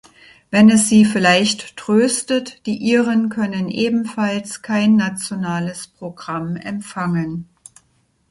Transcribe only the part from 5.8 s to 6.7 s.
Programm